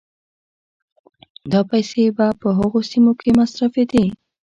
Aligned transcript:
دا 1.51 1.59
پيسې 1.69 2.03
به 2.17 2.27
په 2.41 2.47
هغو 2.59 2.79
سيمو 2.91 3.13
کې 3.19 3.29
مصرفېدې 3.39 4.05